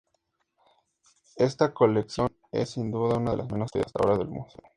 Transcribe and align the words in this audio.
Esta 1.35 1.71
colección 1.75 2.29
es, 2.51 2.71
sin 2.71 2.89
duda, 2.89 3.19
una 3.19 3.29
de 3.33 3.37
las 3.37 3.51
menos 3.51 3.67
estudiadas 3.67 3.91
hasta 3.95 4.03
ahora 4.03 4.17
del 4.17 4.29
museo. 4.29 4.63